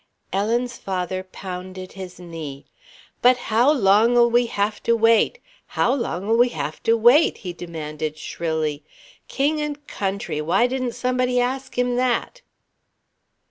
Ellen's 0.33 0.79
father 0.79 1.21
pounded 1.21 1.91
his 1.91 2.19
knee. 2.19 2.65
"But 3.21 3.37
how 3.37 3.71
long'll 3.71 4.29
we 4.31 4.47
have 4.47 4.81
to 4.81 4.95
wait? 4.95 5.37
How 5.77 5.93
long'll 5.93 6.37
we 6.39 6.49
have 6.49 6.81
to 6.89 6.97
wait?" 6.97 7.37
he 7.45 7.53
demanded 7.53 8.17
shrilly. 8.17 8.83
"King 9.27 9.61
and 9.61 9.85
country, 9.85 10.41
why 10.41 10.65
didn't 10.65 10.93
somebody 10.95 11.39
ask 11.39 11.77
him 11.77 11.97
that?" 11.97 12.41